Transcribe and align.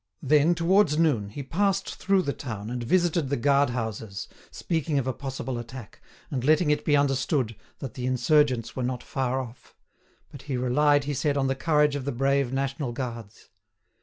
Then, 0.23 0.55
towards 0.55 0.97
noon, 0.97 1.29
he 1.29 1.43
passed 1.43 1.93
through 1.93 2.23
the 2.23 2.33
town 2.33 2.71
and 2.71 2.81
visited 2.81 3.29
the 3.29 3.37
guard 3.37 3.69
houses, 3.69 4.27
speaking 4.49 4.97
of 4.97 5.05
a 5.05 5.13
possible 5.13 5.59
attack, 5.59 6.01
and 6.31 6.43
letting 6.43 6.71
it 6.71 6.83
be 6.83 6.97
understood, 6.97 7.55
that 7.77 7.93
the 7.93 8.07
insurgents 8.07 8.75
were 8.75 8.81
not 8.81 9.03
far 9.03 9.39
off; 9.39 9.75
but 10.31 10.41
he 10.49 10.57
relied, 10.57 11.03
he 11.03 11.13
said, 11.13 11.37
on 11.37 11.45
the 11.45 11.53
courage 11.55 11.95
of 11.95 12.05
the 12.05 12.11
brave 12.11 12.51
national 12.51 12.93
guards. 12.93 13.49